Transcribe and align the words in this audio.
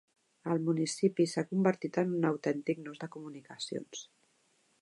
El 0.53 0.63
municipi 0.69 1.27
s'ha 1.33 1.43
convertit 1.51 2.01
en 2.05 2.17
un 2.21 2.27
autèntic 2.31 2.83
nus 2.87 3.05
de 3.05 3.13
comunicacions. 3.17 4.07